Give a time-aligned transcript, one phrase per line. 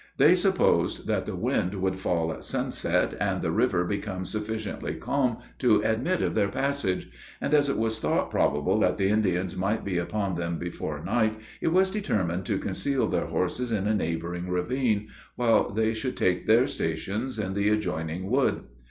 [0.17, 5.37] They supposed that the wind would fall at sunset, and the river become sufficiently calm
[5.59, 9.85] to admit of their passage; and, as it was thought probable that the Indians might
[9.85, 14.49] be upon them before night, it was determined to conceal their horses in a neighboring
[14.49, 18.63] ravine, while they should take their stations in the adjoining wood.